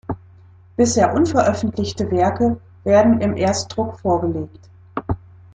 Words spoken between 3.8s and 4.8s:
vorgelegt.